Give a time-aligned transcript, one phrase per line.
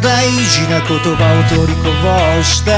[0.00, 2.70] 大事な言葉を取りこぼして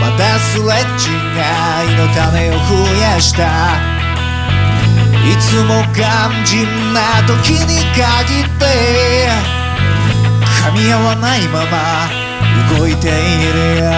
[0.00, 2.58] またスレッチが愛の種を増
[3.00, 3.96] やした。
[5.26, 6.04] いつも肝
[6.46, 6.54] 心
[6.94, 8.64] な時に限って
[10.44, 12.08] 噛み合わないまま
[12.78, 13.10] 動いてい
[13.52, 13.82] る。
[13.82, 13.95] よ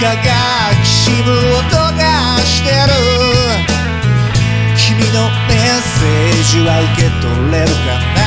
[0.00, 0.30] かが
[0.82, 1.66] きしむ音
[1.96, 2.92] がしてる。
[4.76, 7.74] 君のメッセージは受け取れるか
[8.20, 8.25] な？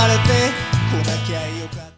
[0.00, 0.20] まれて
[0.90, 1.89] こなきゃよかった。